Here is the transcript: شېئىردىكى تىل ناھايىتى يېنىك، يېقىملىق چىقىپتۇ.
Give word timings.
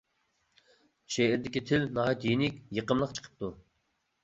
شېئىردىكى 1.15 1.63
تىل 1.73 1.87
ناھايىتى 1.99 2.33
يېنىك، 2.33 2.59
يېقىملىق 2.81 3.17
چىقىپتۇ. 3.21 3.55